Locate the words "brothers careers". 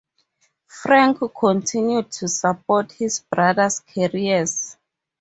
3.19-4.75